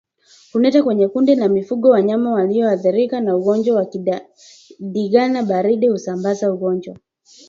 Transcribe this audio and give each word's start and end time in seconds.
Kuleta 0.51 0.83
kwenye 0.83 1.07
kundi 1.07 1.35
la 1.35 1.49
mifugo 1.49 1.89
wanyama 1.89 2.31
waliothirika 2.31 3.21
na 3.21 3.35
ugonjwa 3.35 3.75
wa 3.75 3.87
ndigana 4.79 5.43
baridi 5.43 5.87
husamabaza 5.87 6.53
ugonjwa 6.53 6.95